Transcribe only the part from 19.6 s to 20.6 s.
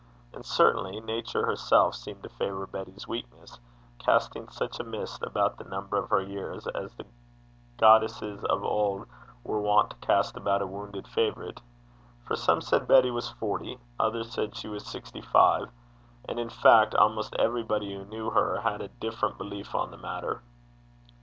on the matter.